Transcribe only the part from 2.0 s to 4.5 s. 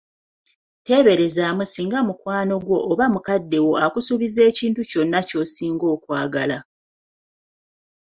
mukwano gwo oba mukadde wo akusuubizza